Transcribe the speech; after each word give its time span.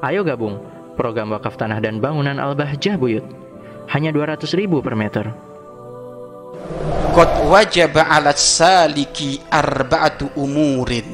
Ayo 0.00 0.24
gabung 0.24 0.56
program 0.96 1.28
wakaf 1.36 1.60
tanah 1.60 1.76
dan 1.76 2.00
bangunan 2.00 2.40
Al-Bahjah 2.40 2.96
Buyut. 2.96 3.20
Hanya 3.92 4.08
200 4.16 4.48
ribu 4.56 4.80
per 4.80 4.96
meter. 4.96 5.28
Qad 7.12 7.30
wajaba 7.44 8.08
'ala 8.08 8.32
saliki 8.32 9.36
arba'atu 9.52 10.40
umurin. 10.40 11.04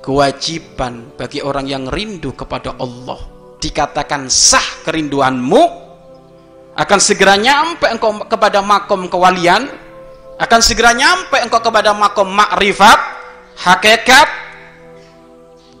Kewajiban 0.00 1.12
bagi 1.20 1.44
orang 1.44 1.68
yang 1.68 1.84
rindu 1.84 2.32
kepada 2.32 2.72
Allah 2.80 3.20
dikatakan 3.60 4.32
sah 4.32 4.84
kerinduanmu 4.88 5.62
akan 6.76 7.00
segera 7.00 7.36
nyampe 7.36 7.88
engkau 7.88 8.24
kepada 8.24 8.60
makom 8.60 9.08
kewalian 9.08 9.68
akan 10.36 10.60
segera 10.60 10.92
nyampe 10.92 11.40
engkau 11.40 11.64
kepada 11.64 11.96
makom 11.96 12.28
makrifat 12.28 13.00
hakikat 13.64 14.28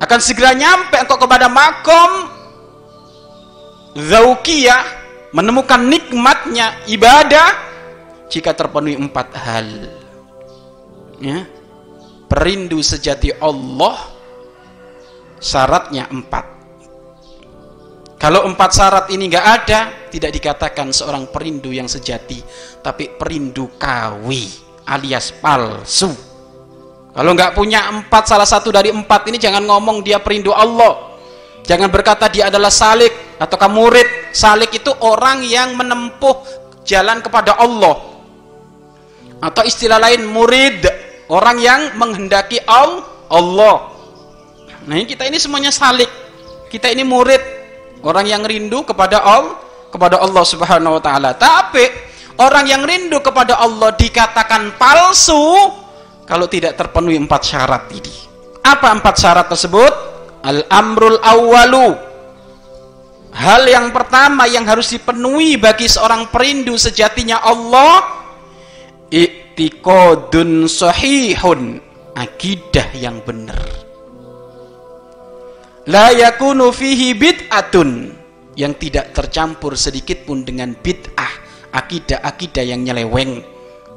akan 0.00 0.20
segera 0.24 0.56
nyampe 0.56 0.96
engkau 0.96 1.20
kepada 1.20 1.52
makom 1.52 2.33
zaukiyah 3.94 4.82
menemukan 5.34 5.82
nikmatnya 5.82 6.78
ibadah 6.90 7.50
jika 8.30 8.54
terpenuhi 8.54 8.98
empat 8.98 9.28
hal. 9.34 9.68
Ya. 11.22 11.46
Perindu 12.26 12.82
sejati 12.82 13.30
Allah 13.38 13.94
syaratnya 15.38 16.10
empat. 16.10 16.54
Kalau 18.18 18.48
empat 18.48 18.70
syarat 18.72 19.06
ini 19.12 19.28
nggak 19.28 19.46
ada 19.46 19.80
tidak 20.08 20.32
dikatakan 20.32 20.88
seorang 20.94 21.28
perindu 21.28 21.74
yang 21.74 21.84
sejati 21.84 22.40
tapi 22.80 23.12
perindu 23.14 23.68
kawi 23.76 24.48
alias 24.88 25.30
palsu. 25.38 26.10
Kalau 27.14 27.30
nggak 27.30 27.54
punya 27.54 27.86
empat 27.94 28.24
salah 28.26 28.48
satu 28.48 28.74
dari 28.74 28.90
empat 28.90 29.28
ini 29.30 29.38
jangan 29.38 29.62
ngomong 29.62 30.02
dia 30.02 30.18
perindu 30.18 30.50
Allah. 30.50 31.14
Jangan 31.62 31.86
berkata 31.92 32.26
dia 32.26 32.50
adalah 32.50 32.72
salik 32.72 33.23
atau 33.40 33.56
murid 33.70 34.30
salik 34.30 34.70
itu 34.74 34.90
orang 35.02 35.42
yang 35.42 35.74
menempuh 35.74 36.42
jalan 36.86 37.18
kepada 37.20 37.58
Allah 37.58 37.96
atau 39.42 39.62
istilah 39.66 39.98
lain 39.98 40.24
murid 40.28 40.86
orang 41.28 41.56
yang 41.58 41.80
menghendaki 41.98 42.62
Allah 42.66 43.94
Nah 44.84 45.00
ini 45.00 45.08
kita 45.08 45.24
ini 45.24 45.40
semuanya 45.40 45.72
salik. 45.72 46.08
Kita 46.68 46.92
ini 46.92 47.06
murid 47.06 47.40
orang 48.04 48.28
yang 48.28 48.42
rindu 48.44 48.84
kepada 48.84 49.22
Allah, 49.22 49.56
kepada 49.88 50.20
Allah 50.20 50.44
Subhanahu 50.44 51.00
wa 51.00 51.02
taala. 51.02 51.30
Tapi 51.32 51.84
orang 52.40 52.68
yang 52.68 52.82
rindu 52.84 53.22
kepada 53.24 53.56
Allah 53.56 53.94
dikatakan 53.96 54.76
palsu 54.76 55.72
kalau 56.28 56.44
tidak 56.50 56.76
terpenuhi 56.76 57.16
empat 57.16 57.42
syarat 57.48 57.88
ini. 57.96 58.14
Apa 58.64 58.92
empat 58.92 59.14
syarat 59.16 59.46
tersebut? 59.48 59.92
Al-amrul 60.44 61.20
awwalu. 61.24 62.03
Hal 63.34 63.66
yang 63.66 63.90
pertama 63.90 64.46
yang 64.46 64.62
harus 64.62 64.94
dipenuhi 64.94 65.58
bagi 65.58 65.90
seorang 65.90 66.30
perindu 66.30 66.78
sejatinya 66.78 67.42
Allah 67.42 68.22
i'tiqadun 69.10 70.70
sahihun, 70.70 71.82
akidah 72.14 72.94
yang 72.94 73.18
benar 73.26 73.58
la 75.90 76.14
yakunu 76.14 76.70
fihi 76.70 77.18
bid'atun 77.18 78.14
yang 78.54 78.78
tidak 78.78 79.10
tercampur 79.10 79.74
sedikit 79.74 80.22
pun 80.22 80.46
dengan 80.46 80.78
bid'ah 80.78 81.34
akidah-akidah 81.74 82.62
yang 82.62 82.86
nyeleweng 82.86 83.42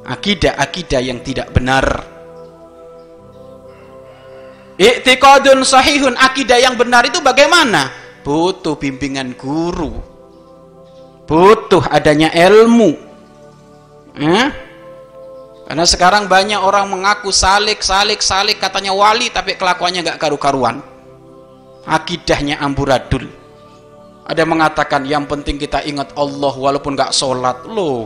akidah-akidah 0.02 0.98
yang 0.98 1.22
tidak 1.22 1.54
benar 1.54 1.86
Iktiqadun 4.78 5.66
sahihun 5.66 6.14
akidah 6.14 6.62
yang 6.62 6.78
benar 6.78 7.02
itu 7.02 7.18
bagaimana? 7.18 8.07
Butuh 8.28 8.76
bimbingan 8.76 9.32
guru. 9.40 9.96
Butuh 11.24 11.88
adanya 11.88 12.28
ilmu. 12.28 12.92
Eh? 14.20 14.48
Karena 15.64 15.84
sekarang 15.88 16.28
banyak 16.28 16.60
orang 16.60 16.92
mengaku 16.92 17.32
salik, 17.32 17.80
salik, 17.80 18.20
salik 18.20 18.60
katanya 18.60 18.92
wali 18.92 19.32
tapi 19.32 19.56
kelakuannya 19.56 20.04
gak 20.04 20.20
karu-karuan 20.20 20.84
akidahnya 21.88 22.60
amburadul 22.60 23.24
ada 24.28 24.44
yang 24.44 24.52
mengatakan 24.52 25.02
yang 25.08 25.24
penting 25.24 25.56
kita 25.56 25.80
ingat 25.88 26.12
Allah 26.12 26.52
walaupun 26.52 26.92
gak 26.92 27.16
sholat 27.16 27.64
loh 27.64 28.04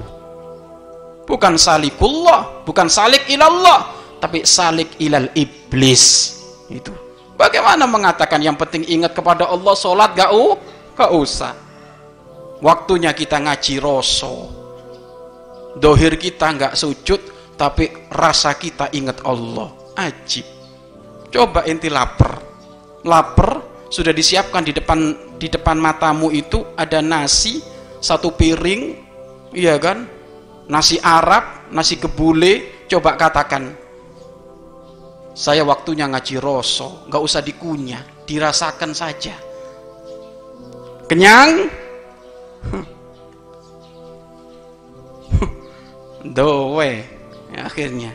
bukan 1.26 1.58
salikullah 1.58 2.62
bukan 2.62 2.86
salik 2.86 3.26
ilallah 3.26 3.90
tapi 4.22 4.46
salik 4.46 4.94
ilal 5.02 5.26
iblis 5.34 6.38
itu 6.70 6.94
bagaimana 7.42 7.90
mengatakan 7.90 8.38
yang 8.38 8.54
penting 8.54 8.86
ingat 8.86 9.18
kepada 9.18 9.50
Allah 9.50 9.74
sholat 9.74 10.14
gak, 10.14 10.30
uh, 10.30 10.54
gak 10.94 11.10
usah. 11.10 11.54
Waktunya 12.62 13.10
kita 13.10 13.42
ngaji 13.42 13.82
rosso 13.82 14.62
dohir 15.76 16.20
kita 16.20 16.52
nggak 16.52 16.74
sujud 16.76 17.20
tapi 17.56 18.08
rasa 18.12 18.56
kita 18.56 18.90
ingat 18.92 19.22
Allah. 19.24 19.70
Ajib. 19.98 20.44
Coba 21.32 21.64
inti 21.68 21.88
lapar. 21.88 22.40
Lapar 23.02 23.60
sudah 23.92 24.14
disiapkan 24.14 24.64
di 24.64 24.72
depan 24.72 24.98
di 25.36 25.50
depan 25.50 25.76
matamu 25.76 26.32
itu 26.32 26.64
ada 26.78 27.02
nasi 27.02 27.60
satu 28.00 28.32
piring 28.34 28.82
iya 29.52 29.76
kan? 29.76 30.08
Nasi 30.70 30.96
Arab 31.02 31.68
nasi 31.74 31.98
kebule 31.98 32.86
coba 32.86 33.18
katakan 33.18 33.74
saya 35.32 35.64
waktunya 35.64 36.04
ngaji 36.08 36.36
rosso 36.40 37.08
nggak 37.08 37.22
usah 37.24 37.40
dikunyah 37.40 38.24
dirasakan 38.28 38.92
saja. 38.92 39.34
Kenyang? 41.08 41.68
Dowe 46.22 46.92
ya, 47.52 47.60
akhirnya. 47.66 48.12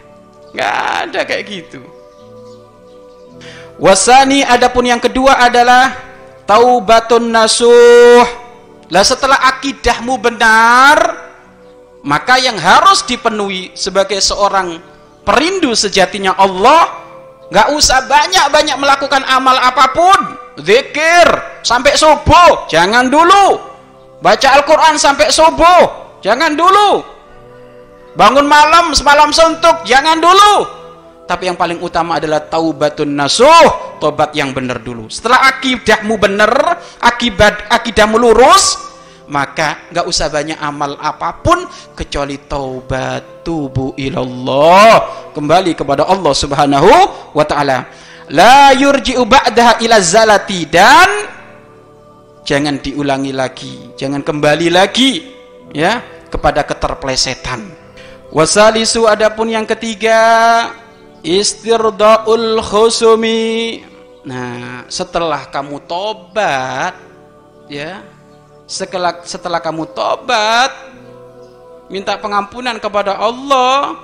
Nggak 0.55 0.75
ada 1.05 1.19
kayak 1.27 1.43
gitu. 1.45 1.81
Wasani 3.77 4.41
adapun 4.41 4.89
yang 4.89 4.97
kedua 4.97 5.37
adalah 5.37 5.93
taubatun 6.49 7.29
nasuh. 7.29 8.25
Lah 8.87 9.03
setelah 9.03 9.37
akidahmu 9.53 10.17
benar, 10.17 10.97
maka 12.01 12.39
yang 12.41 12.55
harus 12.57 13.03
dipenuhi 13.03 13.75
sebagai 13.75 14.17
seorang 14.23 14.79
perindu 15.27 15.75
sejatinya 15.75 16.33
Allah, 16.39 17.06
nggak 17.47 17.67
usah 17.75 18.03
banyak-banyak 18.07 18.77
melakukan 18.79 19.23
amal 19.27 19.55
apa 19.55 19.91
pun, 19.95 20.19
zikir 20.59 21.27
sampai 21.63 21.95
subuh, 21.95 22.67
jangan 22.67 23.07
dulu. 23.07 23.59
Baca 24.17 24.47
Al-Qur'an 24.57 24.97
sampai 24.97 25.29
subuh, 25.29 26.17
jangan 26.25 26.57
dulu. 26.57 27.05
Bangun 28.17 28.49
malam 28.49 28.97
semalam 28.97 29.29
suntuk, 29.29 29.85
jangan 29.85 30.17
dulu. 30.17 30.77
Tapi 31.27 31.51
yang 31.51 31.59
paling 31.59 31.83
utama 31.83 32.17
adalah 32.23 32.39
taubatun 32.47 33.11
nasuh. 33.11 33.99
Tobat 33.99 34.31
yang 34.31 34.55
benar 34.55 34.79
dulu. 34.79 35.11
Setelah 35.11 35.51
akidahmu 35.51 36.15
benar 36.15 36.79
akibat 37.03 37.67
akidahmu 37.67 38.15
lurus 38.15 38.86
maka 39.27 39.91
nggak 39.91 40.05
usah 40.07 40.31
banyak 40.31 40.59
amal 40.59 40.95
apa 40.99 41.43
pun 41.43 41.67
kecuali 41.95 42.39
taubat 42.47 43.43
tubuh 43.43 43.95
ilallah. 43.99 45.31
Kembali 45.35 45.75
kepada 45.75 46.07
Allah 46.07 46.33
subhanahu 46.33 46.91
wa 47.35 47.45
ta'ala. 47.45 47.87
La 48.31 48.75
yurji'u 48.75 49.23
ba'daha 49.23 49.79
ila 49.83 49.95
zalati. 50.03 50.67
Dan 50.67 51.09
jangan 52.47 52.79
diulangi 52.79 53.35
lagi 53.35 53.91
jangan 53.99 54.23
kembali 54.23 54.71
lagi 54.71 55.19
ya 55.75 55.99
kepada 56.31 56.63
keterplesetan. 56.63 57.67
Wasalisu 58.31 59.07
adapun 59.07 59.51
yang 59.51 59.67
ketiga 59.67 60.19
istirdaul 61.19 62.63
khusumi. 62.63 63.83
Nah 64.23 64.87
setelah 64.87 65.47
kamu 65.51 65.83
tobat 65.87 66.95
ya 67.67 68.03
setelah 68.67 69.23
setelah 69.23 69.63
kamu 69.63 69.87
tobat 69.95 70.69
minta 71.87 72.19
pengampunan 72.19 72.75
kepada 72.77 73.15
Allah 73.15 73.95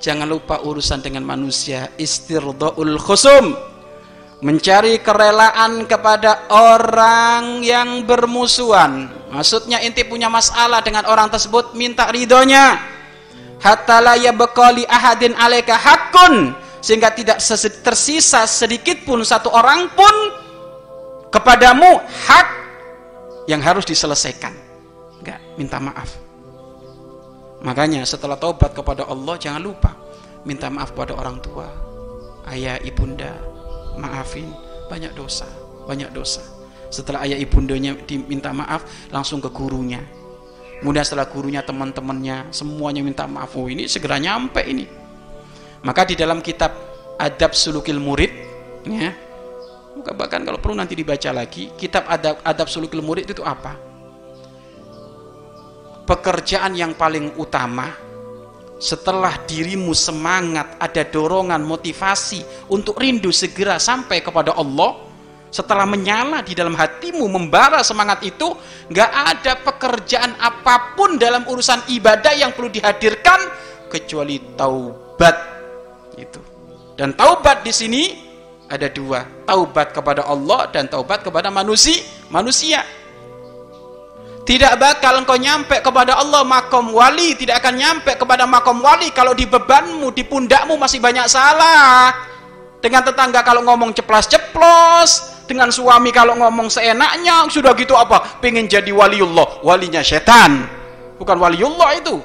jangan 0.00 0.28
lupa 0.28 0.60
urusan 0.62 1.00
dengan 1.00 1.24
manusia. 1.24 1.90
Istirdaul 1.96 2.96
khusum. 3.00 3.56
Mencari 4.36 5.00
kerelaan 5.00 5.88
kepada 5.88 6.44
orang 6.52 7.64
yang 7.64 8.04
bermusuhan. 8.04 9.08
Maksudnya 9.32 9.80
inti 9.80 10.04
punya 10.04 10.28
masalah 10.28 10.84
dengan 10.84 11.08
orang 11.08 11.32
tersebut 11.32 11.72
minta 11.72 12.12
ridhonya. 12.12 12.76
Hatta 13.64 14.04
la 14.04 14.14
yabqali 14.20 14.84
ahadin 14.84 15.32
alaika 15.32 15.80
hakun 15.80 16.52
sehingga 16.84 17.16
tidak 17.16 17.40
tersisa 17.80 18.44
sedikit 18.44 19.00
pun 19.08 19.24
satu 19.24 19.48
orang 19.48 19.88
pun 19.96 20.14
kepadamu 21.32 21.98
hak 22.28 22.55
yang 23.46 23.62
harus 23.62 23.86
diselesaikan. 23.86 24.54
Enggak 25.22 25.40
minta 25.58 25.78
maaf. 25.80 26.18
Makanya 27.64 28.04
setelah 28.04 28.36
taubat 28.36 28.76
kepada 28.76 29.08
Allah 29.08 29.34
jangan 29.40 29.62
lupa 29.64 29.96
minta 30.44 30.70
maaf 30.70 30.92
kepada 30.92 31.16
orang 31.16 31.40
tua. 31.40 31.66
Ayah 32.46 32.78
ibunda 32.84 33.34
maafin. 33.98 34.52
Banyak 34.86 35.18
dosa 35.18 35.66
banyak 35.86 36.10
dosa. 36.10 36.42
Setelah 36.90 37.22
ayah 37.24 37.38
ibundanya 37.38 37.94
diminta 37.94 38.50
maaf 38.50 38.82
langsung 39.14 39.38
ke 39.38 39.48
gurunya. 39.54 40.02
Kemudian 40.82 41.06
setelah 41.06 41.30
gurunya 41.30 41.62
teman-temannya 41.64 42.52
semuanya 42.52 43.00
minta 43.00 43.24
maaf. 43.24 43.54
Oh 43.56 43.70
ini 43.70 43.86
segera 43.88 44.18
nyampe 44.20 44.60
ini. 44.66 44.84
Maka 45.86 46.04
di 46.04 46.18
dalam 46.18 46.42
kitab 46.42 46.74
adab 47.16 47.54
sulukil 47.56 48.02
murid 48.02 48.28
ya 48.84 49.14
bahkan 50.04 50.44
kalau 50.44 50.60
perlu 50.60 50.76
nanti 50.76 50.92
dibaca 50.92 51.32
lagi 51.32 51.72
kitab 51.76 52.04
adab 52.08 52.44
adab 52.44 52.68
sulukil 52.68 53.00
murid 53.00 53.28
itu 53.30 53.40
apa? 53.40 53.76
Pekerjaan 56.06 56.76
yang 56.78 56.94
paling 56.94 57.34
utama 57.40 57.90
setelah 58.76 59.40
dirimu 59.48 59.96
semangat 59.96 60.76
ada 60.76 61.02
dorongan 61.08 61.64
motivasi 61.64 62.68
untuk 62.68 63.00
rindu 63.00 63.32
segera 63.32 63.80
sampai 63.80 64.20
kepada 64.20 64.52
Allah 64.52 65.06
setelah 65.48 65.88
menyala 65.88 66.44
di 66.44 66.52
dalam 66.52 66.76
hatimu 66.76 67.24
membara 67.32 67.80
semangat 67.80 68.20
itu 68.28 68.52
nggak 68.92 69.10
ada 69.10 69.52
pekerjaan 69.64 70.36
apa 70.36 70.92
pun 70.92 71.16
dalam 71.16 71.48
urusan 71.48 71.88
ibadah 71.96 72.36
yang 72.36 72.52
perlu 72.52 72.68
dihadirkan 72.68 73.40
kecuali 73.88 74.36
taubat. 74.58 75.36
Itu. 76.20 76.40
Dan 76.96 77.16
taubat 77.16 77.64
di 77.64 77.72
sini 77.72 78.02
ada 78.66 78.86
dua. 78.90 79.26
Taubat 79.46 79.94
kepada 79.94 80.26
Allah 80.26 80.66
dan 80.70 80.90
taubat 80.90 81.22
kepada 81.22 81.50
manusia 81.50 82.02
manusia. 82.30 82.82
Tidak 84.46 84.78
bakal 84.78 85.26
engkau 85.26 85.34
nyampe 85.34 85.82
kepada 85.82 86.22
Allah 86.22 86.46
makom 86.46 86.94
wali. 86.94 87.34
Tidak 87.34 87.58
akan 87.58 87.74
nyampe 87.74 88.14
kepada 88.14 88.46
makom 88.46 88.78
wali 88.78 89.10
kalau 89.10 89.34
di 89.34 89.42
bebanmu 89.42 90.14
di 90.14 90.22
pundakmu 90.22 90.78
masih 90.78 91.02
banyak 91.02 91.26
salah. 91.26 92.14
Dengan 92.78 93.02
tetangga 93.02 93.42
kalau 93.42 93.66
ngomong 93.66 93.90
ceplos-ceplos 93.90 95.42
dengan 95.50 95.74
suami 95.74 96.14
kalau 96.14 96.38
ngomong 96.38 96.70
seenaknya 96.70 97.42
sudah 97.50 97.74
gitu 97.74 97.98
apa? 97.98 98.38
Pengen 98.38 98.70
jadi 98.70 98.94
waliullah 98.94 99.66
walinya 99.66 99.98
setan. 99.98 100.70
Bukan 101.18 101.34
waliullah 101.42 101.98
itu. 101.98 102.22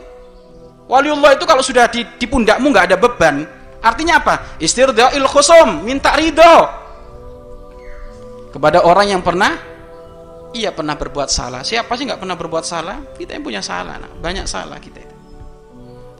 Waliullah 0.85 1.33
itu 1.33 1.45
kalau 1.49 1.65
sudah 1.65 1.89
di, 1.89 2.05
di 2.21 2.29
pundakmu 2.29 2.69
nggak 2.69 2.93
ada 2.93 2.97
beban 3.01 3.60
artinya 3.81 4.21
apa? 4.21 4.61
Istirdail 4.61 5.25
khusum 5.27 5.83
minta 5.83 6.13
ridho. 6.15 6.57
Kepada 8.51 8.83
orang 8.83 9.11
yang 9.11 9.21
pernah 9.23 9.71
ia 10.51 10.71
pernah 10.75 10.99
berbuat 10.99 11.31
salah. 11.31 11.63
Siapa 11.63 11.95
sih 11.95 12.03
nggak 12.07 12.19
pernah 12.19 12.35
berbuat 12.35 12.65
salah? 12.67 12.99
Kita 13.15 13.35
yang 13.35 13.43
punya 13.43 13.63
salah 13.63 13.97
nah. 13.97 14.11
banyak 14.11 14.43
salah 14.47 14.77
kita 14.77 14.99
itu. 14.99 15.15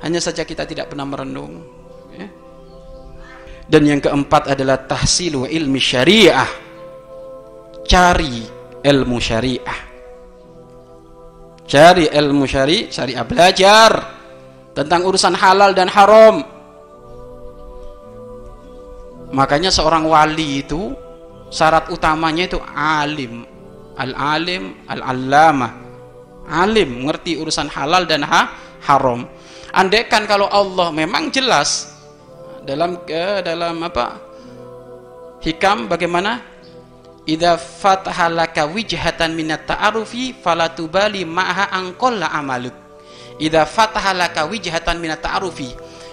Hanya 0.01 0.17
saja 0.17 0.41
kita 0.47 0.65
tidak 0.65 0.89
pernah 0.89 1.05
merenung 1.05 1.61
ya. 2.17 2.25
dan 3.69 3.81
yang 3.85 4.01
keempat 4.01 4.57
adalah 4.57 4.81
tahsilu 4.87 5.45
ilmi 5.45 5.77
syariah. 5.77 6.49
Cari 7.85 8.41
ilmu 8.81 9.17
syariah. 9.19 9.79
Cari 11.67 12.05
ilmu 12.11 12.43
syari 12.47 12.91
syariah 12.91 13.23
belajar 13.23 13.91
tentang 14.71 15.03
urusan 15.07 15.35
halal 15.35 15.75
dan 15.75 15.91
haram 15.91 16.43
makanya 19.31 19.71
seorang 19.73 20.05
wali 20.05 20.63
itu 20.63 20.95
syarat 21.51 21.91
utamanya 21.91 22.47
itu 22.47 22.59
alim. 22.71 23.43
Al-alim 23.99 24.87
al-allamah. 24.87 25.71
Alim 26.47 27.03
mengerti 27.03 27.37
urusan 27.37 27.67
halal 27.69 28.07
dan 28.07 28.23
ha 28.25 28.55
haram. 28.87 29.27
Andaikan 29.71 30.27
kalau 30.27 30.51
Allah 30.51 30.91
memang 30.91 31.31
jelas 31.31 31.91
dalam 32.67 33.03
ke 33.07 33.45
dalam 33.45 33.79
apa 33.83 34.19
hikam 35.43 35.87
bagaimana? 35.87 36.49
Idza 37.21 37.53
fatahalaka 37.53 38.65
wijhatan 38.65 39.37
minat 39.37 39.69
ta'arufi 39.69 40.33
falatubali 40.33 41.21
ma'ha 41.21 41.69
angkolla 41.69 42.33
amaluk. 42.33 42.73
Idza 43.37 43.69
fatahalaka 43.69 44.49
wijhatan 44.49 44.97
minat 44.97 45.21
ta'arufi 45.21 45.69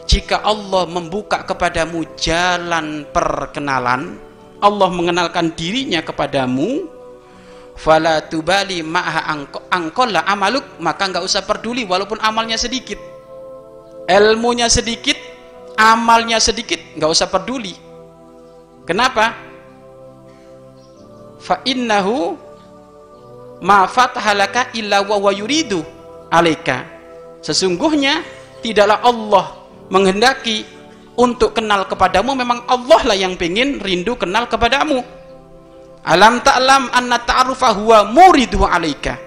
jika 0.09 0.41
Allah 0.41 0.89
membuka 0.89 1.45
kepadamu 1.45 2.17
jalan 2.17 3.05
perkenalan 3.13 4.17
Allah 4.59 4.89
mengenalkan 4.89 5.53
dirinya 5.53 6.01
kepadamu 6.01 6.89
fala 7.79 8.25
tubali 8.25 8.83
ma'ha 8.83 9.31
angkolla 9.71 10.27
amaluk 10.27 10.65
maka 10.83 11.13
nggak 11.13 11.23
usah 11.23 11.45
peduli 11.47 11.85
walaupun 11.85 12.19
amalnya 12.25 12.57
sedikit. 12.57 12.99
Ilmunya 14.09 14.67
sedikit 14.73 15.15
amalnya 15.77 16.41
sedikit 16.41 16.81
nggak 16.97 17.11
usah 17.13 17.29
peduli. 17.29 17.77
Kenapa? 18.89 19.37
Fa 21.39 21.61
innahu 21.69 22.35
ma 23.61 23.85
fatahalaka 23.85 24.73
illa 24.75 25.05
wa 25.05 25.31
yuridu 25.31 25.85
alaika. 26.33 26.83
Sesungguhnya 27.45 28.27
tidaklah 28.65 28.99
Allah 29.07 29.58
menghendaki 29.89 30.65
untuk 31.19 31.57
kenal 31.57 31.85
kepadamu 31.89 32.33
memang 32.39 32.63
Allah 32.71 33.01
lah 33.13 33.17
yang 33.19 33.35
pengen 33.35 33.83
rindu 33.83 34.15
kenal 34.15 34.47
kepadamu 34.47 35.03
Alam 36.09 36.41
ta'lam 36.41 36.89
anna 36.95 37.21
ta'arufa 37.21 37.75
huwa 37.77 38.07
muridu 38.09 38.65
alaika. 38.65 39.21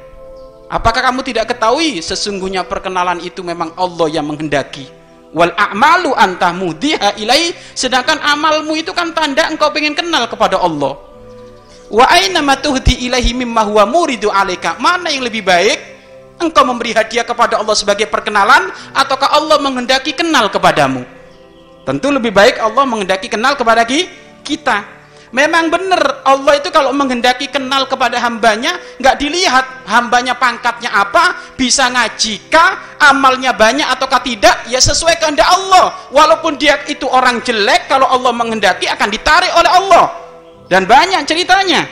Apakah 0.71 1.11
kamu 1.11 1.21
tidak 1.21 1.53
ketahui 1.53 2.01
sesungguhnya 2.01 2.63
perkenalan 2.65 3.21
itu 3.21 3.43
memang 3.43 3.75
Allah 3.77 4.07
yang 4.07 4.25
menghendaki? 4.25 4.87
Wal 5.35 5.53
a'malu 5.53 6.15
anta 6.15 6.49
mudiha 6.55 7.21
ilai 7.21 7.53
sedangkan 7.75 8.17
amalmu 8.23 8.73
itu 8.79 8.95
kan 8.97 9.13
tanda 9.13 9.51
engkau 9.51 9.69
pengen 9.69 9.93
kenal 9.93 10.25
kepada 10.25 10.57
Allah. 10.57 10.95
Wa 11.91 12.07
aina 12.07 12.39
ma 12.39 12.55
tuhdi 12.55 13.03
ilaihi 13.03 13.35
mimma 13.35 13.67
huwa 13.67 13.83
muridu 13.85 14.31
alaika? 14.31 14.79
Mana 14.79 15.11
yang 15.11 15.27
lebih 15.27 15.43
baik? 15.43 15.90
Engkau 16.41 16.65
memberi 16.65 16.91
hadiah 16.97 17.21
kepada 17.21 17.61
Allah 17.61 17.77
sebagai 17.77 18.09
perkenalan 18.09 18.73
ataukah 18.97 19.38
Allah 19.38 19.61
menghendaki 19.61 20.17
kenal 20.17 20.49
kepadamu? 20.49 21.05
Tentu 21.85 22.09
lebih 22.09 22.33
baik 22.33 22.57
Allah 22.57 22.83
menghendaki 22.85 23.29
kenal 23.29 23.53
kepada 23.53 23.85
kita 24.41 25.01
Memang 25.31 25.71
benar 25.71 26.27
Allah 26.27 26.59
itu 26.59 26.67
kalau 26.75 26.91
menghendaki 26.91 27.47
kenal 27.47 27.88
kepada 27.88 28.19
hambanya 28.19 28.75
nggak 28.99 29.15
dilihat 29.15 29.88
hambanya 29.88 30.35
pangkatnya 30.35 30.91
apa, 30.91 31.55
bisa 31.55 31.88
ngajikah, 31.88 32.99
amalnya 32.99 33.55
banyak 33.55 33.88
ataukah 33.88 34.19
tidak, 34.19 34.67
ya 34.67 34.83
sesuai 34.83 35.24
kehendak 35.24 35.48
Allah. 35.48 36.12
Walaupun 36.12 36.60
dia 36.60 36.83
itu 36.91 37.07
orang 37.07 37.39
jelek, 37.48 37.88
kalau 37.88 38.12
Allah 38.12 38.36
menghendaki 38.36 38.91
akan 38.91 39.07
ditarik 39.07 39.55
oleh 39.55 39.71
Allah. 39.71 40.05
Dan 40.67 40.83
banyak 40.83 41.24
ceritanya. 41.24 41.88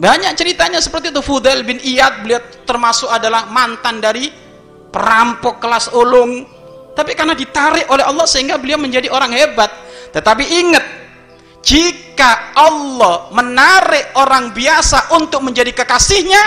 Banyak 0.00 0.32
ceritanya 0.32 0.80
seperti 0.80 1.12
itu. 1.12 1.20
Fudail 1.20 1.60
bin 1.60 1.76
Iyad 1.76 2.24
beliau 2.24 2.40
termasuk 2.64 3.12
adalah 3.12 3.52
mantan 3.52 4.00
dari 4.00 4.32
perampok 4.88 5.60
kelas 5.60 5.92
ulung. 5.92 6.48
Tapi 6.96 7.12
karena 7.12 7.36
ditarik 7.36 7.86
oleh 7.92 8.02
Allah 8.02 8.24
sehingga 8.24 8.56
beliau 8.56 8.80
menjadi 8.80 9.12
orang 9.12 9.30
hebat 9.36 9.70
tetapi 10.10 10.44
ingat, 10.44 10.84
jika 11.62 12.54
Allah 12.54 13.30
menarik 13.30 14.18
orang 14.18 14.50
biasa 14.50 15.14
untuk 15.14 15.46
menjadi 15.46 15.70
kekasihnya, 15.70 16.42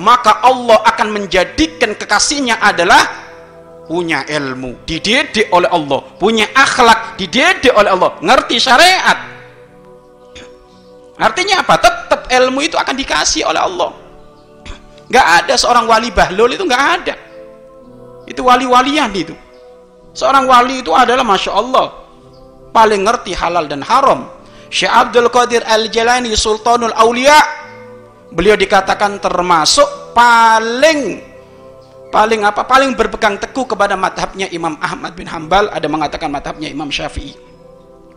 maka 0.00 0.40
Allah 0.40 0.80
akan 0.88 1.08
menjadikan 1.12 1.92
kekasihnya 1.92 2.56
adalah 2.56 3.04
punya 3.84 4.24
ilmu, 4.24 4.88
dididik 4.88 5.52
oleh 5.52 5.68
Allah, 5.68 6.00
punya 6.16 6.48
akhlak, 6.56 7.20
dididik 7.20 7.76
oleh 7.76 7.92
Allah, 7.92 8.16
ngerti 8.24 8.56
syariat. 8.56 9.31
Artinya 11.22 11.62
apa? 11.62 11.78
Tetap 11.78 12.26
ilmu 12.26 12.66
itu 12.66 12.74
akan 12.74 12.94
dikasih 12.98 13.46
oleh 13.46 13.62
Allah. 13.62 13.94
Gak 15.06 15.46
ada 15.46 15.54
seorang 15.54 15.86
wali 15.86 16.10
bahlul 16.10 16.50
itu 16.50 16.66
gak 16.66 16.84
ada. 16.98 17.14
Itu 18.26 18.42
wali-walian 18.42 19.14
itu. 19.14 19.38
Seorang 20.12 20.50
wali 20.50 20.82
itu 20.82 20.90
adalah 20.90 21.22
Masya 21.22 21.52
Allah 21.54 22.02
paling 22.72 23.04
ngerti 23.04 23.36
halal 23.36 23.68
dan 23.68 23.84
haram 23.84 24.26
Syekh 24.72 24.88
Abdul 24.88 25.28
Qadir 25.28 25.60
Al-Jalani 25.68 26.32
Sultanul 26.32 26.96
Aulia 26.96 27.36
beliau 28.32 28.56
dikatakan 28.56 29.20
termasuk 29.20 30.16
paling 30.16 31.20
paling 32.08 32.40
apa 32.48 32.64
paling 32.64 32.96
berpegang 32.96 33.36
teguh 33.36 33.68
kepada 33.68 33.92
madhabnya 33.96 34.48
Imam 34.48 34.80
Ahmad 34.80 35.12
bin 35.12 35.28
Hambal 35.28 35.68
ada 35.68 35.84
mengatakan 35.84 36.32
madhabnya 36.32 36.72
Imam 36.72 36.88
Syafi'i 36.88 37.36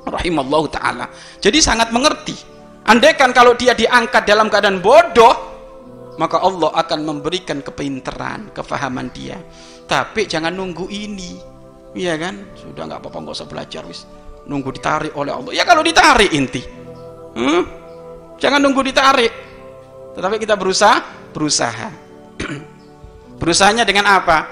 rahimallahu 0.08 0.72
taala 0.72 1.12
jadi 1.44 1.60
sangat 1.60 1.92
mengerti 1.92 2.55
andaikan 2.86 3.34
kalau 3.34 3.58
dia 3.58 3.74
diangkat 3.74 4.24
dalam 4.26 4.48
keadaan 4.48 4.80
bodoh 4.80 5.56
maka 6.16 6.40
Allah 6.40 6.72
akan 6.72 7.00
memberikan 7.04 7.60
kepinteran 7.60 8.52
kefahaman 8.56 9.12
dia. 9.12 9.36
Tapi 9.86 10.26
jangan 10.26 10.56
nunggu 10.56 10.88
ini. 10.88 11.36
Iya 11.96 12.16
kan? 12.20 12.56
Sudah 12.56 12.88
nggak 12.88 13.00
apa-apa 13.04 13.18
nggak 13.24 13.36
usah 13.36 13.48
belajar 13.48 13.84
wis. 13.88 14.08
Nunggu 14.48 14.70
ditarik 14.72 15.14
oleh 15.16 15.32
Allah. 15.36 15.52
Ya 15.52 15.64
kalau 15.68 15.84
ditarik 15.84 16.32
inti. 16.32 16.64
Hmm? 17.36 17.64
jangan 18.40 18.60
nunggu 18.64 18.84
ditarik. 18.84 19.32
Tetapi 20.16 20.36
kita 20.40 20.56
berusaha 20.56 21.30
berusaha. 21.36 21.92
Berusahanya 23.40 23.84
dengan 23.84 24.08
apa? 24.08 24.48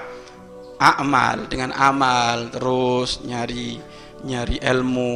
Amal 0.76 1.48
dengan 1.48 1.72
amal 1.72 2.52
terus 2.52 3.24
nyari 3.24 3.80
nyari 4.24 4.56
ilmu 4.58 5.10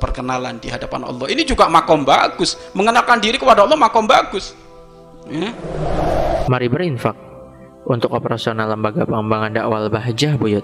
perkenalan 0.00 0.56
di 0.56 0.72
hadapan 0.72 1.04
Allah. 1.04 1.28
Ini 1.28 1.44
juga 1.44 1.68
makom 1.68 2.02
bagus. 2.02 2.56
Mengenalkan 2.72 3.20
diri 3.20 3.36
kepada 3.36 3.68
Allah 3.68 3.76
makom 3.76 4.08
bagus. 4.08 4.56
Ya. 5.26 5.50
mari 6.46 6.70
berinfak 6.70 7.18
untuk 7.82 8.14
operasional 8.14 8.70
lembaga 8.70 9.02
pengembangan 9.02 9.50
dakwah 9.58 9.90
Bahjah 9.90 10.38
Buyut 10.38 10.62